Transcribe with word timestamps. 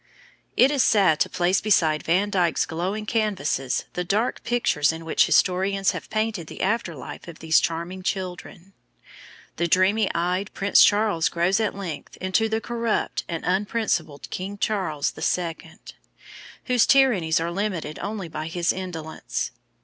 It 0.57 0.71
is 0.71 0.81
sad 0.81 1.19
to 1.19 1.29
place 1.29 1.61
beside 1.61 2.01
Van 2.01 2.31
Dyck's 2.31 2.65
glowing 2.65 3.05
canvases, 3.05 3.85
the 3.93 4.03
dark 4.03 4.41
pictures 4.43 4.91
in 4.91 5.05
which 5.05 5.27
historians 5.27 5.91
have 5.91 6.09
painted 6.09 6.47
the 6.47 6.61
after 6.61 6.95
life 6.95 7.27
of 7.27 7.37
these 7.37 7.59
charming 7.59 8.01
children. 8.01 8.73
The 9.57 9.67
dreamy 9.67 10.09
eyed 10.15 10.51
Prince 10.55 10.83
Charles 10.83 11.29
grows 11.29 11.59
at 11.59 11.75
length 11.75 12.17
into 12.17 12.49
the 12.49 12.59
corrupt 12.59 13.25
and 13.29 13.45
unprincipled 13.45 14.27
King 14.31 14.57
Charles 14.57 15.13
II., 15.15 15.57
whose 16.65 16.87
tyrannies 16.87 17.39
are 17.39 17.51
limited 17.51 17.99
only 17.99 18.27
by 18.27 18.47
his 18.47 18.73
indolence. 18.73 19.51